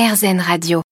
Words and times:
RZN 0.00 0.40
Radio. 0.40 0.89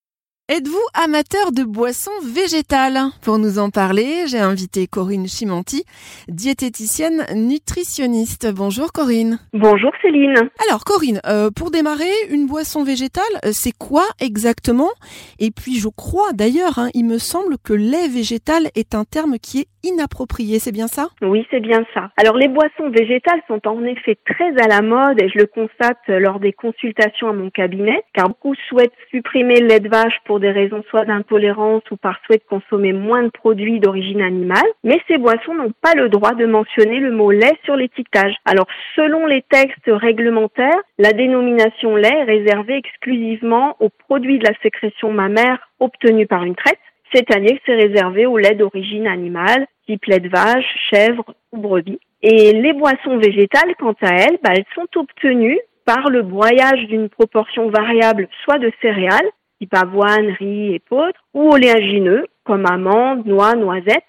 Êtes-vous 0.51 0.81
amateur 0.95 1.51
de 1.51 1.63
boissons 1.63 2.09
végétales? 2.25 2.97
Pour 3.21 3.37
nous 3.37 3.59
en 3.59 3.69
parler, 3.69 4.25
j'ai 4.25 4.39
invité 4.39 4.87
Corinne 4.87 5.27
Chimanti, 5.27 5.83
diététicienne 6.27 7.23
nutritionniste. 7.35 8.51
Bonjour 8.51 8.91
Corinne. 8.91 9.37
Bonjour 9.53 9.91
Céline. 10.01 10.49
Alors 10.67 10.85
Corinne, 10.85 11.21
euh, 11.27 11.51
pour 11.55 11.69
démarrer, 11.69 12.09
une 12.31 12.47
boisson 12.47 12.83
végétale, 12.83 13.23
euh, 13.45 13.49
c'est 13.51 13.77
quoi 13.77 14.05
exactement? 14.19 14.89
Et 15.37 15.51
puis 15.51 15.75
je 15.75 15.87
crois 15.87 16.33
d'ailleurs, 16.33 16.79
hein, 16.79 16.89
il 16.95 17.05
me 17.05 17.19
semble 17.19 17.57
que 17.63 17.73
lait 17.73 18.07
végétal 18.07 18.69
est 18.73 18.95
un 18.95 19.03
terme 19.03 19.37
qui 19.37 19.59
est 19.59 19.67
inapproprié, 19.83 20.57
c'est 20.57 20.71
bien 20.71 20.87
ça? 20.87 21.09
Oui, 21.21 21.45
c'est 21.51 21.59
bien 21.59 21.85
ça. 21.93 22.09
Alors 22.17 22.37
les 22.37 22.47
boissons 22.47 22.89
végétales 22.89 23.43
sont 23.47 23.61
en 23.67 23.83
effet 23.85 24.17
très 24.25 24.59
à 24.59 24.67
la 24.67 24.81
mode 24.81 25.21
et 25.21 25.29
je 25.29 25.37
le 25.37 25.45
constate 25.45 26.01
lors 26.07 26.39
des 26.39 26.53
consultations 26.53 27.29
à 27.29 27.33
mon 27.33 27.51
cabinet, 27.51 28.03
car 28.15 28.29
beaucoup 28.29 28.55
souhaitent 28.67 28.91
supprimer 29.11 29.59
le 29.59 29.67
lait 29.67 29.79
de 29.79 29.89
vache 29.89 30.17
pour 30.25 30.38
des 30.39 30.51
raisons 30.51 30.83
soit 30.89 31.05
d'intolérance 31.05 31.83
ou 31.91 31.97
par 31.97 32.19
souhait 32.25 32.37
de 32.37 32.43
consommer 32.49 32.93
moins 32.93 33.23
de 33.23 33.29
produits 33.29 33.79
d'origine 33.79 34.21
animale, 34.21 34.67
mais 34.83 34.99
ces 35.07 35.17
boissons 35.17 35.53
n'ont 35.53 35.73
pas 35.81 35.93
le 35.95 36.09
droit 36.09 36.33
de 36.33 36.45
mentionner 36.45 36.99
le 36.99 37.11
mot 37.11 37.31
lait 37.31 37.57
sur 37.63 37.75
l'étiquetage. 37.75 38.35
Alors 38.45 38.67
selon 38.95 39.25
les 39.25 39.43
textes 39.43 39.87
réglementaires, 39.87 40.81
la 40.97 41.13
dénomination 41.13 41.95
lait 41.95 42.19
est 42.19 42.23
réservée 42.23 42.75
exclusivement 42.77 43.75
aux 43.79 43.89
produits 43.89 44.39
de 44.39 44.45
la 44.45 44.53
sécrétion 44.61 45.11
mammaire 45.11 45.69
obtenus 45.79 46.27
par 46.27 46.43
une 46.43 46.55
traite, 46.55 46.79
c'est-à-dire 47.13 47.55
que 47.57 47.61
c'est 47.65 47.75
réservé 47.75 48.25
au 48.25 48.37
lait 48.37 48.55
d'origine 48.55 49.07
animale, 49.07 49.65
type 49.87 50.05
lait 50.05 50.19
de 50.19 50.29
vache, 50.29 50.65
chèvre 50.89 51.33
ou 51.51 51.57
brebis. 51.57 51.99
Et 52.21 52.53
les 52.53 52.73
boissons 52.73 53.17
végétales, 53.17 53.75
quant 53.79 53.95
à 54.01 54.13
elles, 54.13 54.37
bah, 54.43 54.51
elles 54.53 54.65
sont 54.75 54.87
obtenues 54.99 55.59
par 55.85 56.09
le 56.09 56.21
broyage 56.21 56.85
d'une 56.87 57.09
proportion 57.09 57.69
variable 57.69 58.27
soit 58.43 58.59
de 58.59 58.71
céréales, 58.81 59.29
type 59.59 59.73
avoine, 59.73 60.29
riz, 60.39 60.73
et 60.73 60.79
poudre, 60.79 61.19
ou 61.33 61.49
oléagineux, 61.51 62.25
comme 62.43 62.65
amandes, 62.65 63.25
noix, 63.25 63.55
noisettes, 63.55 64.03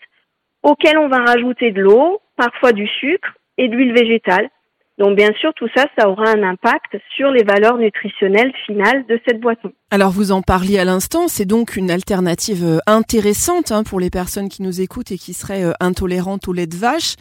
auxquels 0.63 0.99
on 0.99 1.09
va 1.09 1.19
rajouter 1.19 1.73
de 1.73 1.81
l'eau, 1.83 2.21
parfois 2.37 2.73
du 2.73 2.87
sucre 2.87 3.35
et 3.59 3.69
de 3.69 3.77
l'huile 3.77 3.93
végétale. 3.93 4.49
Donc 5.01 5.17
bien 5.17 5.33
sûr, 5.41 5.55
tout 5.55 5.69
ça, 5.75 5.87
ça 5.99 6.11
aura 6.11 6.29
un 6.29 6.43
impact 6.43 6.95
sur 7.17 7.31
les 7.31 7.43
valeurs 7.43 7.79
nutritionnelles 7.79 8.53
finales 8.67 9.07
de 9.07 9.19
cette 9.27 9.41
boisson. 9.41 9.73
Alors 9.91 10.11
vous 10.11 10.31
en 10.31 10.43
parliez 10.43 10.79
à 10.79 10.85
l'instant, 10.85 11.27
c'est 11.27 11.47
donc 11.47 11.75
une 11.77 11.91
alternative 11.91 12.63
euh, 12.63 12.79
intéressante 12.87 13.73
hein, 13.73 13.83
pour 13.83 13.99
les 13.99 14.11
personnes 14.11 14.51
qui 14.51 14.63
nous 14.63 14.83
écoutent 14.83 15.11
et 15.11 15.17
qui 15.17 15.33
seraient 15.33 15.65
euh, 15.65 15.73
intolérantes 15.81 16.49
au 16.49 16.53
lait 16.53 16.67
de 16.67 16.77
vache. 16.77 17.15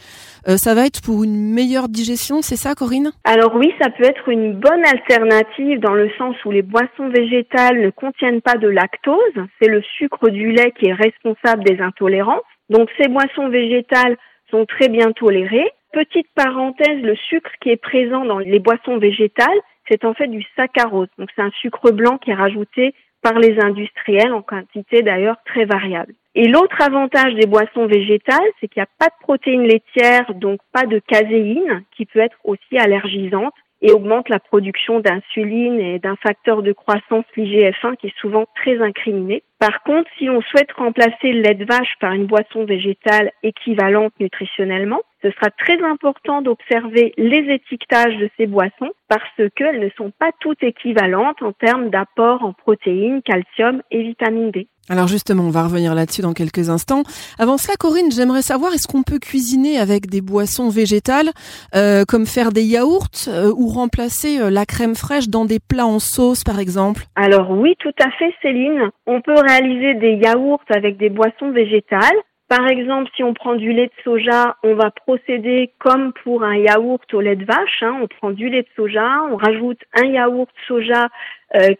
Euh, 0.46 0.58
ça 0.58 0.74
va 0.74 0.84
être 0.84 1.00
pour 1.00 1.24
une 1.24 1.54
meilleure 1.54 1.88
digestion, 1.88 2.42
c'est 2.42 2.56
ça 2.56 2.74
Corinne? 2.74 3.12
Alors 3.24 3.56
oui, 3.56 3.72
ça 3.80 3.88
peut 3.88 4.04
être 4.04 4.28
une 4.28 4.60
bonne 4.60 4.84
alternative 4.84 5.80
dans 5.80 5.94
le 5.94 6.10
sens 6.18 6.36
où 6.44 6.50
les 6.50 6.60
boissons 6.60 7.08
végétales 7.08 7.80
ne 7.80 7.88
contiennent 7.88 8.42
pas 8.42 8.56
de 8.56 8.68
lactose, 8.68 9.16
c'est 9.58 9.70
le 9.70 9.80
sucre 9.96 10.28
du 10.28 10.52
lait 10.52 10.74
qui 10.78 10.88
est 10.88 10.92
responsable 10.92 11.64
des 11.64 11.80
intolérances. 11.80 12.42
Donc 12.68 12.90
ces 13.00 13.08
boissons 13.08 13.48
végétales 13.48 14.18
sont 14.50 14.66
très 14.66 14.90
bien 14.90 15.12
tolérées. 15.12 15.72
Petite 15.92 16.28
parenthèse, 16.36 17.02
le 17.02 17.16
sucre 17.16 17.50
qui 17.60 17.70
est 17.70 17.76
présent 17.76 18.24
dans 18.24 18.38
les 18.38 18.60
boissons 18.60 18.98
végétales, 18.98 19.58
c'est 19.88 20.04
en 20.04 20.14
fait 20.14 20.28
du 20.28 20.44
saccharose. 20.54 21.08
Donc 21.18 21.30
c'est 21.34 21.42
un 21.42 21.50
sucre 21.60 21.90
blanc 21.90 22.16
qui 22.18 22.30
est 22.30 22.34
rajouté 22.34 22.94
par 23.22 23.38
les 23.38 23.58
industriels 23.60 24.32
en 24.32 24.42
quantité 24.42 25.02
d'ailleurs 25.02 25.36
très 25.44 25.64
variable. 25.64 26.14
Et 26.36 26.46
l'autre 26.46 26.80
avantage 26.80 27.34
des 27.34 27.46
boissons 27.46 27.86
végétales, 27.86 28.38
c'est 28.60 28.68
qu'il 28.68 28.80
n'y 28.80 28.84
a 28.84 28.98
pas 28.98 29.08
de 29.08 29.22
protéines 29.22 29.66
laitières, 29.66 30.32
donc 30.34 30.60
pas 30.72 30.86
de 30.86 31.00
caséine, 31.00 31.82
qui 31.96 32.06
peut 32.06 32.20
être 32.20 32.38
aussi 32.44 32.78
allergisante 32.78 33.54
et 33.82 33.92
augmente 33.92 34.28
la 34.28 34.38
production 34.38 35.00
d'insuline 35.00 35.80
et 35.80 35.98
d'un 35.98 36.16
facteur 36.16 36.62
de 36.62 36.72
croissance 36.72 37.24
l'IGF-1 37.36 37.96
qui 37.96 38.08
est 38.08 38.18
souvent 38.20 38.46
très 38.54 38.80
incriminé. 38.80 39.42
Par 39.58 39.82
contre, 39.82 40.08
si 40.18 40.28
on 40.30 40.40
souhaite 40.42 40.70
remplacer 40.72 41.32
le 41.32 41.40
lait 41.40 41.54
de 41.54 41.64
vache 41.64 41.94
par 41.98 42.12
une 42.12 42.26
boisson 42.26 42.64
végétale 42.64 43.32
équivalente 43.42 44.12
nutritionnellement, 44.20 45.00
ce 45.22 45.30
sera 45.30 45.50
très 45.50 45.82
important 45.82 46.42
d'observer 46.42 47.12
les 47.16 47.52
étiquetages 47.52 48.16
de 48.16 48.30
ces 48.36 48.46
boissons 48.46 48.90
parce 49.08 49.50
qu'elles 49.56 49.80
ne 49.80 49.90
sont 49.96 50.12
pas 50.18 50.30
toutes 50.40 50.62
équivalentes 50.62 51.42
en 51.42 51.52
termes 51.52 51.90
d'apport 51.90 52.42
en 52.42 52.52
protéines, 52.52 53.22
calcium 53.22 53.82
et 53.90 54.02
vitamine 54.02 54.50
D. 54.50 54.68
Alors 54.88 55.06
justement, 55.06 55.44
on 55.44 55.50
va 55.50 55.62
revenir 55.62 55.94
là-dessus 55.94 56.22
dans 56.22 56.32
quelques 56.32 56.68
instants. 56.68 57.04
Avant 57.38 57.58
cela, 57.58 57.74
Corinne, 57.78 58.10
j'aimerais 58.10 58.42
savoir, 58.42 58.72
est-ce 58.72 58.88
qu'on 58.88 59.04
peut 59.04 59.20
cuisiner 59.20 59.78
avec 59.78 60.06
des 60.08 60.20
boissons 60.20 60.68
végétales, 60.68 61.30
euh, 61.76 62.04
comme 62.08 62.26
faire 62.26 62.50
des 62.50 62.64
yaourts 62.64 63.06
euh, 63.28 63.52
ou 63.56 63.68
remplacer 63.68 64.40
euh, 64.40 64.50
la 64.50 64.66
crème 64.66 64.96
fraîche 64.96 65.28
dans 65.28 65.44
des 65.44 65.60
plats 65.60 65.86
en 65.86 66.00
sauce, 66.00 66.42
par 66.42 66.58
exemple? 66.58 67.04
Alors 67.14 67.52
oui, 67.52 67.76
tout 67.78 67.94
à 68.02 68.10
fait, 68.10 68.34
Céline. 68.42 68.90
On 69.06 69.20
peut 69.20 69.38
réaliser 69.38 69.94
des 69.94 70.14
yaourts 70.14 70.64
avec 70.74 70.96
des 70.96 71.10
boissons 71.10 71.52
végétales. 71.52 72.18
Par 72.50 72.68
exemple, 72.68 73.08
si 73.16 73.24
on 73.24 73.32
prend 73.32 73.54
du 73.54 73.72
lait 73.72 73.86
de 73.86 74.02
soja, 74.04 74.56
on 74.62 74.74
va 74.74 74.90
procéder 74.90 75.72
comme 75.78 76.12
pour 76.24 76.42
un 76.42 76.56
yaourt 76.56 77.14
au 77.14 77.20
lait 77.20 77.36
de 77.36 77.46
vache. 77.46 77.82
Hein. 77.82 77.96
On 78.02 78.08
prend 78.08 78.30
du 78.32 78.50
lait 78.50 78.62
de 78.62 78.68
soja, 78.76 79.22
on 79.30 79.36
rajoute 79.36 79.78
un 79.94 80.06
yaourt 80.06 80.50
soja 80.66 81.08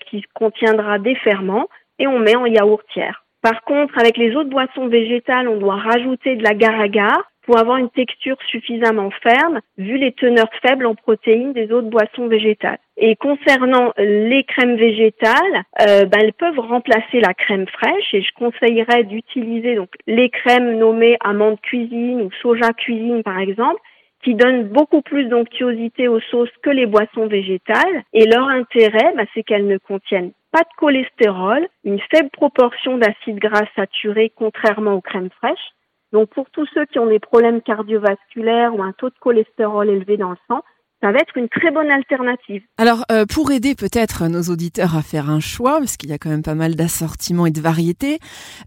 qui 0.09 0.25
contiendra 0.33 0.99
des 0.99 1.17
ferments 1.17 1.69
et 1.99 2.07
on 2.07 2.19
met 2.19 2.37
en 2.37 2.47
yaourtière. 2.47 3.25
Par 3.43 3.63
contre, 3.63 3.99
avec 3.99 4.17
les 4.17 4.35
autres 4.37 4.51
boissons 4.51 4.89
végétales, 4.89 5.49
on 5.49 5.59
doit 5.59 5.77
rajouter 5.77 6.37
de 6.37 6.43
l'agar-agar 6.43 7.31
pour 7.50 7.59
avoir 7.59 7.78
une 7.78 7.91
texture 7.91 8.37
suffisamment 8.47 9.11
ferme, 9.25 9.59
vu 9.77 9.97
les 9.97 10.12
teneurs 10.12 10.53
faibles 10.62 10.87
en 10.87 10.94
protéines 10.94 11.53
des 11.53 11.72
autres 11.72 11.91
boissons 11.91 12.28
végétales. 12.28 12.78
Et 12.97 13.16
concernant 13.16 13.93
les 13.99 14.44
crèmes 14.44 14.77
végétales, 14.77 15.65
euh, 15.81 16.05
ben, 16.05 16.21
elles 16.21 16.33
peuvent 16.33 16.60
remplacer 16.60 17.19
la 17.19 17.34
crème 17.34 17.66
fraîche 17.66 18.15
et 18.15 18.22
je 18.22 18.33
conseillerais 18.37 19.03
d'utiliser 19.03 19.75
donc 19.75 19.89
les 20.06 20.31
crèmes 20.31 20.78
nommées 20.78 21.16
amandes 21.25 21.60
cuisine 21.60 22.22
ou 22.22 22.31
soja 22.41 22.72
cuisine 22.72 23.25
par 23.25 23.41
exemple, 23.41 23.81
qui 24.22 24.37
donnent 24.37 24.69
beaucoup 24.69 25.03
plus 25.03 25.25
d'onctuosité 25.25 26.06
aux 26.06 26.21
sauces 26.21 26.56
que 26.62 26.71
les 26.71 26.87
boissons 26.87 27.27
végétales. 27.27 28.05
Et 28.12 28.27
leur 28.27 28.47
intérêt, 28.47 29.12
ben, 29.16 29.27
c'est 29.34 29.43
qu'elles 29.43 29.66
ne 29.66 29.78
contiennent 29.78 30.31
pas 30.53 30.60
de 30.60 30.77
cholestérol, 30.77 31.66
une 31.83 32.00
faible 32.15 32.31
proportion 32.31 32.97
d'acides 32.97 33.41
gras 33.41 33.66
saturés 33.75 34.31
contrairement 34.37 34.94
aux 34.94 35.00
crèmes 35.00 35.31
fraîches. 35.31 35.72
Donc 36.12 36.31
pour 36.31 36.50
tous 36.50 36.66
ceux 36.75 36.87
qui 36.87 36.98
ont 36.98 37.06
des 37.06 37.21
problèmes 37.21 37.62
cardiovasculaires 37.62 38.75
ou 38.75 38.82
un 38.82 38.93
taux 38.93 39.10
de 39.10 39.19
cholestérol 39.21 39.88
élevé 39.88 40.16
dans 40.16 40.31
le 40.31 40.37
sang, 40.48 40.62
ça 41.03 41.12
va 41.12 41.19
être 41.19 41.37
une 41.37 41.48
très 41.48 41.71
bonne 41.71 41.91
alternative. 41.91 42.62
Alors, 42.76 43.04
euh, 43.10 43.25
pour 43.25 43.50
aider 43.53 43.75
peut-être 43.75 44.28
nos 44.28 44.53
auditeurs 44.53 44.97
à 44.97 45.03
faire 45.03 45.31
un 45.31 45.41
choix, 45.41 45.78
parce 45.78 45.97
qu'il 45.97 46.10
y 46.10 46.12
a 46.12 46.19
quand 46.19 46.28
même 46.28 46.43
pas 46.43 46.54
mal 46.54 46.75
d'assortiments 46.75 47.47
et 47.47 47.50
de 47.50 47.60
variétés, 47.60 48.19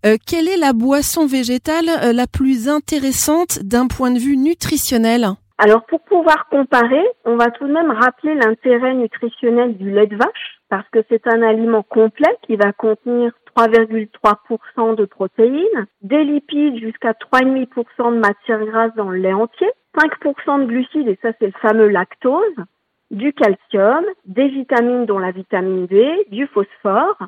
euh, 0.05 0.17
quelle 0.25 0.47
est 0.47 0.57
la 0.57 0.73
boisson 0.73 1.27
végétale 1.27 1.89
euh, 1.89 2.11
la 2.11 2.25
plus 2.25 2.69
intéressante 2.69 3.59
d'un 3.63 3.87
point 3.87 4.09
de 4.09 4.19
vue 4.19 4.37
nutritionnel? 4.37 5.27
Alors, 5.59 5.85
pour 5.85 6.01
pouvoir 6.01 6.47
comparer, 6.49 7.05
on 7.25 7.35
va 7.35 7.51
tout 7.51 7.67
de 7.67 7.73
même 7.73 7.91
rappeler 7.91 8.33
l'intérêt 8.33 8.95
nutritionnel 8.95 9.77
du 9.77 9.91
lait 9.91 10.07
de 10.07 10.15
vache 10.15 10.52
parce 10.73 10.89
que 10.89 11.05
c'est 11.07 11.27
un 11.27 11.43
aliment 11.43 11.83
complet 11.83 12.35
qui 12.41 12.55
va 12.55 12.73
contenir 12.73 13.31
3,3% 13.55 14.95
de 14.95 15.05
protéines, 15.05 15.85
des 16.01 16.23
lipides 16.23 16.79
jusqu'à 16.79 17.11
3,5% 17.11 18.15
de 18.15 18.17
matière 18.17 18.65
grasse 18.65 18.95
dans 18.95 19.11
le 19.11 19.19
lait 19.19 19.33
entier, 19.33 19.69
5% 19.95 20.61
de 20.61 20.65
glucides, 20.65 21.07
et 21.09 21.19
ça 21.21 21.29
c'est 21.37 21.45
le 21.45 21.59
fameux 21.61 21.89
lactose, 21.89 22.55
du 23.11 23.33
calcium, 23.33 24.03
des 24.25 24.47
vitamines 24.47 25.05
dont 25.05 25.19
la 25.19 25.29
vitamine 25.29 25.85
D, 25.85 26.25
du 26.31 26.47
phosphore, 26.47 27.19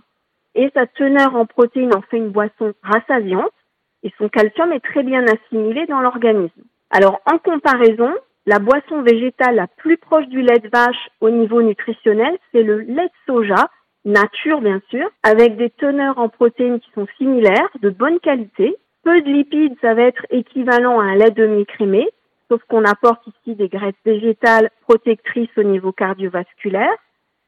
et 0.55 0.71
sa 0.73 0.87
teneur 0.87 1.35
en 1.35 1.45
protéines 1.45 1.93
en 1.93 2.01
fait 2.01 2.17
une 2.17 2.31
boisson 2.31 2.73
rassasiante, 2.81 3.53
et 4.01 4.11
son 4.17 4.27
calcium 4.27 4.73
est 4.73 4.83
très 4.83 5.03
bien 5.03 5.23
assimilé 5.27 5.85
dans 5.85 6.01
l'organisme. 6.01 6.63
Alors 6.89 7.21
en 7.31 7.37
comparaison, 7.37 8.11
la 8.45 8.59
boisson 8.59 9.01
végétale 9.01 9.55
la 9.55 9.67
plus 9.67 9.97
proche 9.97 10.27
du 10.27 10.41
lait 10.41 10.59
de 10.59 10.69
vache 10.69 11.09
au 11.19 11.29
niveau 11.29 11.61
nutritionnel, 11.61 12.37
c'est 12.51 12.63
le 12.63 12.79
lait 12.79 13.07
de 13.07 13.25
soja, 13.25 13.69
nature 14.05 14.61
bien 14.61 14.81
sûr, 14.89 15.09
avec 15.23 15.57
des 15.57 15.71
teneurs 15.71 16.19
en 16.19 16.29
protéines 16.29 16.79
qui 16.79 16.91
sont 16.91 17.07
similaires, 17.17 17.69
de 17.81 17.89
bonne 17.89 18.19
qualité. 18.19 18.75
Peu 19.03 19.21
de 19.21 19.29
lipides, 19.29 19.75
ça 19.81 19.93
va 19.93 20.03
être 20.03 20.25
équivalent 20.29 20.99
à 20.99 21.03
un 21.03 21.15
lait 21.15 21.31
demi-crémé, 21.31 22.07
sauf 22.49 22.61
qu'on 22.67 22.83
apporte 22.83 23.25
ici 23.27 23.55
des 23.55 23.67
graisses 23.67 23.93
végétales 24.05 24.69
protectrices 24.81 25.57
au 25.57 25.63
niveau 25.63 25.91
cardiovasculaire. 25.91 26.95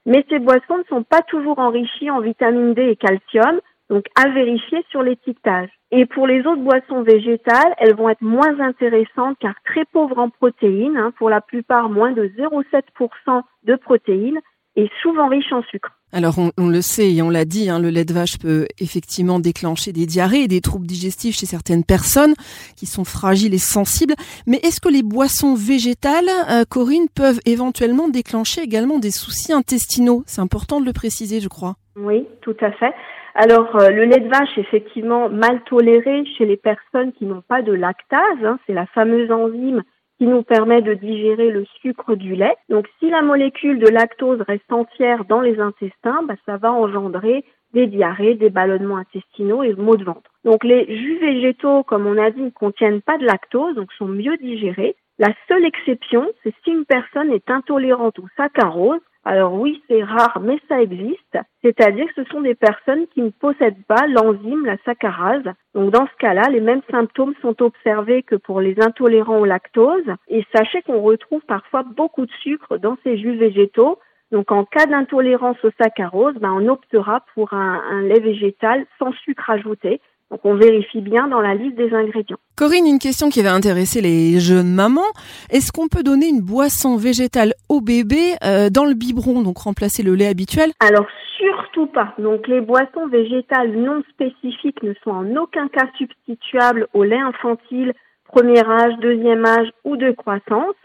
Mais 0.05 0.25
ces 0.29 0.39
boissons 0.39 0.77
ne 0.77 0.83
sont 0.83 1.03
pas 1.03 1.21
toujours 1.21 1.59
enrichies 1.59 2.09
en 2.09 2.21
vitamine 2.21 2.73
D 2.73 2.81
et 2.89 2.95
calcium, 2.95 3.59
donc 3.89 4.05
à 4.15 4.29
vérifier 4.29 4.83
sur 4.89 5.01
l'étiquetage. 5.01 5.69
Et 5.91 6.05
pour 6.05 6.27
les 6.27 6.39
autres 6.41 6.61
boissons 6.61 7.03
végétales, 7.03 7.73
elles 7.77 7.95
vont 7.95 8.09
être 8.09 8.21
moins 8.21 8.59
intéressantes 8.59 9.37
car 9.39 9.53
très 9.65 9.85
pauvres 9.85 10.19
en 10.19 10.29
protéines, 10.29 10.97
hein, 10.97 11.13
pour 11.17 11.29
la 11.29 11.41
plupart 11.41 11.89
moins 11.89 12.11
de 12.11 12.27
0,7% 12.37 13.41
de 13.63 13.75
protéines, 13.75 14.39
est 14.75 14.91
souvent 15.01 15.27
riche 15.27 15.51
en 15.51 15.63
sucre. 15.63 15.91
Alors 16.13 16.35
on, 16.57 16.69
le 16.69 16.81
sait 16.81 17.13
et 17.13 17.21
on 17.21 17.29
l'a 17.29 17.43
dit, 17.43 17.69
hein, 17.69 17.79
le 17.79 17.89
lait 17.89 18.05
de 18.05 18.13
vache 18.13 18.37
peut 18.37 18.65
effectivement 18.79 19.39
déclencher 19.39 19.91
des 19.91 20.05
diarrhées 20.05 20.43
et 20.43 20.47
des 20.47 20.61
troubles 20.61 20.87
digestifs 20.87 21.35
chez 21.35 21.45
certaines 21.45 21.83
personnes 21.83 22.33
qui 22.77 22.85
sont 22.85 23.03
fragiles 23.03 23.53
et 23.53 23.59
sensibles. 23.59 24.13
Mais 24.45 24.57
est-ce 24.57 24.79
que 24.79 24.87
les 24.87 25.03
boissons 25.03 25.55
végétales, 25.55 26.29
euh, 26.49 26.63
Corinne, 26.69 27.07
peuvent 27.13 27.39
éventuellement 27.45 28.07
déclencher 28.07 28.61
également 28.61 28.99
des 28.99 29.11
soucis 29.11 29.51
intestinaux? 29.51 30.23
C'est 30.27 30.41
important 30.41 30.79
de 30.79 30.85
le 30.85 30.93
préciser, 30.93 31.41
je 31.41 31.49
crois. 31.49 31.75
Oui, 31.97 32.25
tout 32.41 32.55
à 32.61 32.71
fait. 32.71 32.93
Alors 33.39 33.75
euh, 33.75 33.91
le 33.91 34.05
lait 34.05 34.19
de 34.19 34.29
vache, 34.29 34.57
effectivement, 34.57 35.29
mal 35.29 35.61
toléré 35.65 36.25
chez 36.25 36.47
les 36.47 36.57
personnes 36.57 37.13
qui 37.13 37.25
n'ont 37.25 37.43
pas 37.47 37.61
de 37.61 37.71
lactase. 37.71 38.43
Hein, 38.43 38.57
c'est 38.65 38.73
la 38.73 38.87
fameuse 38.87 39.31
enzyme 39.31 39.83
qui 40.17 40.25
nous 40.25 40.41
permet 40.41 40.81
de 40.81 40.95
digérer 40.95 41.51
le 41.51 41.63
sucre 41.79 42.15
du 42.15 42.33
lait. 42.33 42.55
Donc 42.69 42.87
si 42.97 43.11
la 43.11 43.21
molécule 43.21 43.77
de 43.77 43.89
lactose 43.89 44.41
reste 44.41 44.73
entière 44.73 45.25
dans 45.25 45.41
les 45.41 45.59
intestins, 45.59 46.23
bah, 46.27 46.33
ça 46.47 46.57
va 46.57 46.71
engendrer 46.71 47.45
des 47.75 47.85
diarrhées, 47.85 48.33
des 48.33 48.49
ballonnements 48.49 48.97
intestinaux 48.97 49.61
et 49.61 49.75
maux 49.75 49.97
de 49.97 50.05
ventre. 50.05 50.31
Donc 50.43 50.63
les 50.63 50.87
jus 50.97 51.19
végétaux, 51.19 51.83
comme 51.83 52.07
on 52.07 52.17
a 52.17 52.31
dit, 52.31 52.41
ne 52.41 52.49
contiennent 52.49 53.03
pas 53.03 53.19
de 53.19 53.25
lactose, 53.25 53.75
donc 53.75 53.93
sont 53.93 54.07
mieux 54.07 54.37
digérés. 54.37 54.95
La 55.19 55.31
seule 55.47 55.65
exception, 55.65 56.25
c'est 56.41 56.55
si 56.63 56.71
une 56.71 56.85
personne 56.85 57.31
est 57.31 57.51
intolérante 57.51 58.17
au 58.17 58.25
saccharose, 58.35 59.01
alors 59.27 59.53
oui, 59.56 59.83
c'est 59.89 60.03
rare, 60.03 60.39
mais 60.41 60.57
ça 60.69 60.81
existe. 60.81 61.38
C'est-à-dire 61.62 62.06
que 62.07 62.24
ce 62.24 62.29
sont 62.31 62.39
des 62.39 62.56
personnes 62.56 63.07
qui 63.07 63.21
ne 63.21 63.29
possèdent 63.29 63.83
pas 63.85 64.07
l'enzyme, 64.07 64.65
la 64.65 64.77
saccharase. 64.85 65.44
Donc 65.75 65.91
dans 65.91 66.07
ce 66.07 66.15
cas-là, 66.19 66.44
les 66.50 66.62
mêmes 66.62 66.81
symptômes 66.89 67.33
sont 67.41 67.62
observés 67.62 68.24
que 68.24 68.35
pour 68.35 68.62
les 68.62 68.79
intolérants 68.79 69.39
au 69.39 69.45
lactose. 69.45 70.09
Et 70.29 70.45
sachez 70.56 70.81
qu'on 70.81 71.01
retrouve 71.01 71.41
parfois 71.41 71.83
beaucoup 71.83 72.25
de 72.25 72.31
sucre 72.41 72.77
dans 72.77 72.95
ces 73.03 73.18
jus 73.18 73.35
végétaux. 73.35 74.00
Donc 74.31 74.50
en 74.53 74.63
cas 74.63 74.85
d'intolérance 74.85 75.57
au 75.65 75.71
saccharose, 75.77 76.35
ben, 76.35 76.53
on 76.53 76.69
optera 76.69 77.25
pour 77.33 77.53
un, 77.53 77.81
un 77.91 78.03
lait 78.03 78.21
végétal 78.21 78.85
sans 78.97 79.12
sucre 79.12 79.50
ajouté. 79.50 80.00
Donc 80.29 80.41
on 80.44 80.56
vérifie 80.56 81.01
bien 81.01 81.27
dans 81.27 81.39
la 81.39 81.56
liste 81.56 81.77
des 81.77 81.94
ingrédients. 81.94 82.38
Corinne, 82.56 82.85
une 82.85 83.00
question 83.00 83.29
qui 83.29 83.41
va 83.41 83.53
intéresser 83.53 84.01
les 84.01 84.39
jeunes 84.39 84.74
mamans. 84.74 85.13
Est-ce 85.50 85.71
qu'on 85.71 85.88
peut 85.88 86.03
donner 86.03 86.27
une 86.27 86.41
boisson 86.41 86.97
végétale 86.97 87.53
au 87.69 87.79
bébé 87.79 88.35
euh, 88.44 88.69
dans 88.69 88.85
le 88.85 88.94
biberon, 88.94 89.41
donc 89.41 89.59
remplacer 89.59 90.03
le 90.03 90.15
lait 90.15 90.27
habituel? 90.27 90.71
Alors 90.79 91.07
surtout 91.38 91.88
pas. 91.88 92.13
Donc 92.18 92.47
les 92.47 92.62
boissons 92.62 93.07
végétales 93.09 93.71
non 93.71 94.03
spécifiques 94.09 94.83
ne 94.83 94.94
sont 95.03 95.12
en 95.12 95.35
aucun 95.38 95.69
cas 95.69 95.88
substituables 95.97 96.88
au 96.94 97.03
lait 97.03 97.19
infantile 97.19 97.94
premier 98.27 98.59
âge, 98.68 98.94
deuxième 99.00 99.45
âge 99.45 99.69
ou 99.83 99.97
de 99.97 100.12
croissance. 100.12 100.75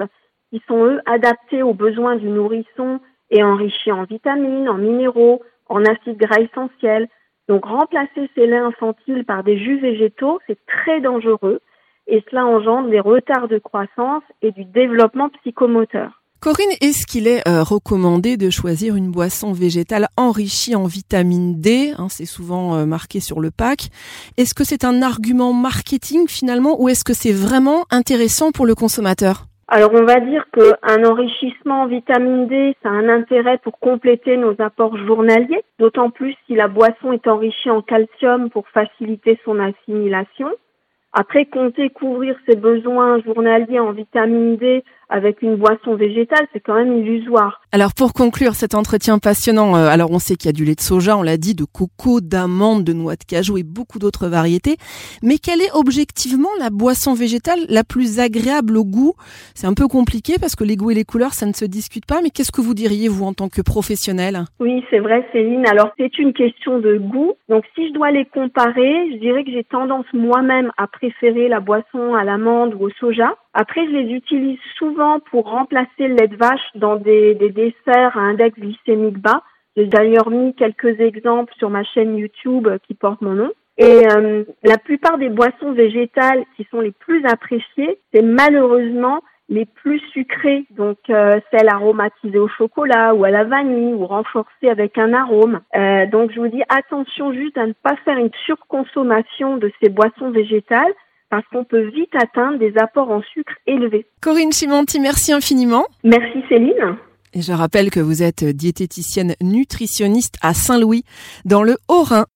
Ils 0.53 0.62
sont 0.69 0.85
eux 0.85 1.00
adaptés 1.06 1.62
aux 1.62 1.75
besoins 1.75 2.17
du 2.17 2.29
nourrisson 2.29 3.00
et 3.31 3.43
enrichis 3.43 3.93
en 3.93 4.05
vitamines, 4.05 4.69
en 4.69 4.79
minéraux, 4.79 5.43
en 5.69 5.85
acides 5.85 6.19
gras 6.19 6.41
essentiels 6.41 7.09
donc 7.49 7.65
remplacer 7.65 8.31
ces 8.35 8.47
laits 8.47 8.62
infantiles 8.62 9.25
par 9.25 9.44
des 9.44 9.59
jus 9.59 9.79
végétaux, 9.79 10.39
c'est 10.47 10.59
très 10.67 11.00
dangereux 11.00 11.61
et 12.06 12.23
cela 12.31 12.47
engendre 12.47 12.91
des 12.91 13.00
retards 13.00 13.49
de 13.49 13.59
croissance 13.59 14.23
et 14.43 14.53
du 14.53 14.65
développement 14.65 15.29
psychomoteur. 15.41 16.23
Corinne, 16.41 16.73
est-ce 16.81 17.06
qu'il 17.06 17.29
est 17.29 17.47
euh, 17.47 17.62
recommandé 17.62 18.37
de 18.37 18.50
choisir 18.50 18.97
une 18.97 19.12
boisson 19.12 19.53
végétale 19.53 20.09
enrichie 20.17 20.75
en 20.75 20.87
vitamine 20.87 21.61
D 21.61 21.94
hein, 21.97 22.09
C'est 22.11 22.27
souvent 22.27 22.75
euh, 22.75 22.85
marqué 22.85 23.21
sur 23.21 23.39
le 23.39 23.53
pack. 23.53 23.91
Est-ce 24.37 24.53
que 24.53 24.65
c'est 24.65 24.85
un 24.85 25.03
argument 25.03 25.53
marketing 25.53 26.27
finalement 26.27 26.83
ou 26.83 26.88
est-ce 26.88 27.05
que 27.05 27.15
c'est 27.15 27.33
vraiment 27.33 27.85
intéressant 27.91 28.50
pour 28.50 28.67
le 28.67 28.75
consommateur? 28.75 29.47
Alors 29.73 29.95
on 29.95 30.05
va 30.05 30.21
dire 30.21 30.45
qu'un 30.53 31.03
enrichissement 31.03 31.85
en 31.85 31.87
vitamine 31.87 32.47
D, 32.47 32.77
ça 32.83 32.91
a 32.91 32.93
un 32.93 33.09
intérêt 33.09 33.57
pour 33.57 33.79
compléter 33.79 34.37
nos 34.37 34.55
apports 34.61 34.99
journaliers, 34.99 35.65
d'autant 35.79 36.11
plus 36.11 36.37
si 36.47 36.55
la 36.55 36.69
boisson 36.69 37.11
est 37.13 37.27
enrichie 37.27 37.71
en 37.71 37.81
calcium 37.81 38.51
pour 38.51 38.69
faciliter 38.69 39.41
son 39.47 39.59
assimilation. 39.59 40.51
Après, 41.15 41.47
compter 41.47 41.89
couvrir 41.89 42.37
ses 42.47 42.55
besoins 42.55 43.23
journaliers 43.23 43.81
en 43.81 43.93
vitamine 43.93 44.57
D 44.57 44.85
avec 45.12 45.43
une 45.43 45.56
boisson 45.56 45.94
végétale, 45.94 46.47
c'est 46.53 46.61
quand 46.61 46.75
même 46.75 46.97
illusoire. 46.97 47.61
Alors 47.70 47.93
pour 47.94 48.14
conclure 48.14 48.55
cet 48.55 48.75
entretien 48.75 49.19
passionnant, 49.19 49.76
euh, 49.76 49.88
alors 49.88 50.11
on 50.11 50.19
sait 50.19 50.37
qu'il 50.37 50.47
y 50.47 50.49
a 50.49 50.53
du 50.53 50.64
lait 50.64 50.75
de 50.75 50.81
soja, 50.81 51.17
on 51.17 51.23
l'a 51.23 51.37
dit, 51.37 51.55
de 51.55 51.64
coco, 51.64 52.20
d'amande, 52.20 52.85
de 52.85 52.93
noix 52.93 53.17
de 53.17 53.25
cajou 53.25 53.59
et 53.59 53.62
beaucoup 53.62 53.99
d'autres 53.99 54.26
variétés, 54.26 54.76
mais 55.23 55.37
quelle 55.37 55.61
est 55.61 55.73
objectivement 55.75 56.49
la 56.59 56.70
boisson 56.70 57.14
végétale 57.14 57.61
la 57.69 57.85
plus 57.85 58.20
agréable 58.20 58.76
au 58.76 58.85
goût? 58.85 59.12
C'est 59.55 59.67
un 59.67 59.75
peu 59.75 59.87
compliqué 59.87 60.37
parce 60.41 60.56
que 60.56 60.64
les 60.64 60.76
goûts 60.76 60.91
et 60.91 60.94
les 60.94 61.05
couleurs, 61.05 61.35
ça 61.35 61.47
ne 61.47 61.53
se 61.53 61.67
discute 61.67 62.06
pas, 62.06 62.20
mais 62.23 62.31
qu'est-ce 62.31 62.53
que 62.53 62.62
vous 62.62 62.75
diriez 62.75 63.09
vous 63.09 63.25
en 63.25 63.35
tant 63.35 63.49
que 63.49 63.61
professionnel? 63.61 64.44
Oui, 64.61 64.82
c'est 64.91 65.00
vrai 65.00 65.26
Céline, 65.32 65.67
alors 65.67 65.91
c'est 65.99 66.19
une 66.19 66.32
question 66.32 66.79
de 66.79 66.97
goût, 66.97 67.35
donc 67.50 67.64
si 67.75 67.88
je 67.88 67.93
dois 67.93 68.11
les 68.11 68.25
comparer, 68.25 69.11
je 69.12 69.19
dirais 69.19 69.44
que 69.44 69.50
j'ai 69.50 69.64
tendance 69.64 70.06
moi-même 70.14 70.73
à 70.79 70.87
préférer 70.87 71.49
la 71.49 71.61
boisson 71.61 72.14
à 72.14 72.25
l'amande 72.25 72.75
ou 72.75 72.87
au 72.87 72.91
soja. 72.99 73.35
Après, 73.54 73.84
je 73.87 73.90
les 73.90 74.12
utilise 74.12 74.58
souvent 74.76 75.20
pour 75.20 75.50
remplacer 75.50 76.08
le 76.08 76.14
lait 76.14 76.28
de 76.28 76.37
vache 76.37 76.60
dans 76.75 76.96
des, 76.96 77.34
desserts 77.34 78.16
à 78.16 78.20
index 78.20 78.58
glycémique 78.58 79.19
bas. 79.19 79.43
J'ai 79.76 79.87
d'ailleurs 79.87 80.31
mis 80.31 80.54
quelques 80.54 81.00
exemples 81.00 81.52
sur 81.58 81.70
ma 81.70 81.84
chaîne 81.84 82.16
YouTube 82.16 82.69
qui 82.87 82.94
porte 82.94 83.20
mon 83.20 83.32
nom. 83.32 83.50
Et 83.78 84.06
euh, 84.06 84.44
la 84.62 84.78
plupart 84.78 85.19
des 85.19 85.31
boissons 85.31 85.72
végétales 85.72 86.44
qui 86.56 86.66
sont 86.70 86.81
les 86.81 86.93
plus 86.93 87.25
appréciées, 87.25 87.99
c'est 88.12 88.22
malheureusement 88.22 89.20
les 89.49 89.66
plus 89.66 90.00
sucrées, 90.12 90.64
donc 90.70 90.99
euh, 91.10 91.38
celles 91.50 91.69
aromatisées 91.69 92.38
au 92.38 92.49
chocolat 92.49 93.14
ou 93.14 93.25
à 93.25 93.31
la 93.31 93.44
vanille 93.44 93.93
ou 93.93 94.06
renforcées 94.06 94.69
avec 94.69 94.96
un 94.96 95.12
arôme. 95.12 95.60
Euh, 95.76 96.06
donc 96.06 96.32
je 96.32 96.40
vous 96.40 96.49
dis 96.49 96.62
attention 96.69 97.32
juste 97.32 97.58
à 97.58 97.66
ne 97.66 97.72
pas 97.72 97.96
faire 98.04 98.16
une 98.16 98.31
surconsommation 98.46 99.58
de 99.58 99.70
ces 99.82 99.90
boissons 99.90 100.31
végétales 100.31 100.93
parce 101.32 101.46
qu'on 101.49 101.64
peut 101.64 101.88
vite 101.88 102.14
atteindre 102.14 102.58
des 102.58 102.76
apports 102.76 103.11
en 103.11 103.23
sucre 103.23 103.55
élevés. 103.67 104.06
Corinne 104.20 104.52
Chimanti, 104.52 105.00
merci 105.00 105.32
infiniment. 105.32 105.87
Merci 106.05 106.44
Céline. 106.46 106.99
Et 107.32 107.40
je 107.40 107.52
rappelle 107.52 107.90
que 107.90 108.00
vous 108.00 108.23
êtes 108.23 108.44
diététicienne 108.44 109.34
nutritionniste 109.40 110.37
à 110.43 110.52
Saint-Louis, 110.52 111.05
dans 111.46 111.62
le 111.62 111.79
Haut-Rhin. 111.88 112.26